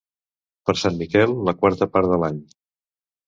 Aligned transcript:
Per 0.69 0.73
Sant 0.83 0.95
Miquel, 1.01 1.35
la 1.49 1.55
quarta 1.59 1.89
part 1.97 2.11
de 2.13 2.19
l'any. 2.25 2.41